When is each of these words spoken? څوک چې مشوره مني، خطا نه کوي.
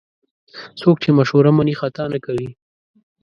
څوک 0.79 0.95
چې 1.03 1.09
مشوره 1.17 1.51
مني، 1.57 1.73
خطا 1.79 2.05
نه 2.13 2.19
کوي. 2.25 2.49